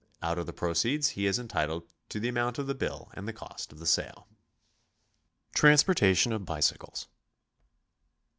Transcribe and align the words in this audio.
Out 0.23 0.39
of 0.39 0.47
the 0.47 0.51
proceeds 0.51 1.09
he 1.09 1.27
is 1.27 1.37
entitled 1.37 1.85
to 2.09 2.19
the 2.19 2.27
amount 2.27 2.57
of 2.57 2.65
the 2.65 2.73
bill 2.73 3.11
and 3.13 3.27
the 3.27 3.33
cost 3.33 3.71
of 3.71 3.77
the 3.77 3.85
sale. 3.85 4.27
TRANSPORTATION 5.53 6.33
OF 6.33 6.43
BICYCLES. 6.43 7.07